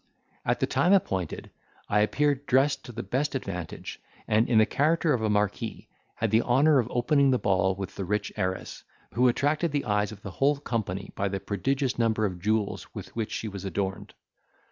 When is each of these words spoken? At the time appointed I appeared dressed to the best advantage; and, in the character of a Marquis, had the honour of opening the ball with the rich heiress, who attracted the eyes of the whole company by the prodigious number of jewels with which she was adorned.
At 0.45 0.59
the 0.59 0.65
time 0.65 0.93
appointed 0.93 1.51
I 1.87 1.99
appeared 1.99 2.47
dressed 2.47 2.83
to 2.85 2.91
the 2.91 3.03
best 3.03 3.35
advantage; 3.35 4.01
and, 4.27 4.49
in 4.49 4.57
the 4.57 4.65
character 4.65 5.13
of 5.13 5.21
a 5.21 5.29
Marquis, 5.29 5.89
had 6.15 6.31
the 6.31 6.41
honour 6.41 6.79
of 6.79 6.87
opening 6.89 7.29
the 7.29 7.37
ball 7.37 7.75
with 7.75 7.93
the 7.95 8.03
rich 8.03 8.33
heiress, 8.35 8.83
who 9.13 9.27
attracted 9.27 9.71
the 9.71 9.85
eyes 9.85 10.11
of 10.11 10.23
the 10.23 10.31
whole 10.31 10.57
company 10.57 11.11
by 11.13 11.27
the 11.27 11.39
prodigious 11.39 11.99
number 11.99 12.25
of 12.25 12.39
jewels 12.41 12.87
with 12.95 13.15
which 13.15 13.31
she 13.31 13.47
was 13.47 13.63
adorned. 13.63 14.15